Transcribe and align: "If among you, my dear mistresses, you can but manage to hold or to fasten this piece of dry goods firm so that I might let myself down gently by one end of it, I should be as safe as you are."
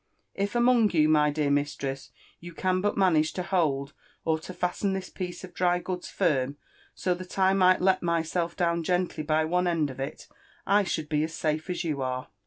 "If 0.33 0.55
among 0.55 0.89
you, 0.93 1.07
my 1.07 1.29
dear 1.29 1.51
mistresses, 1.51 2.09
you 2.39 2.55
can 2.55 2.81
but 2.81 2.97
manage 2.97 3.33
to 3.33 3.43
hold 3.43 3.93
or 4.25 4.39
to 4.39 4.51
fasten 4.51 4.93
this 4.93 5.11
piece 5.11 5.43
of 5.43 5.53
dry 5.53 5.77
goods 5.77 6.09
firm 6.09 6.57
so 6.95 7.13
that 7.13 7.37
I 7.37 7.53
might 7.53 7.81
let 7.83 8.01
myself 8.01 8.55
down 8.57 8.81
gently 8.83 9.21
by 9.21 9.45
one 9.45 9.67
end 9.67 9.91
of 9.91 9.99
it, 9.99 10.27
I 10.65 10.85
should 10.85 11.07
be 11.07 11.23
as 11.23 11.35
safe 11.35 11.69
as 11.69 11.83
you 11.83 12.01
are." 12.01 12.29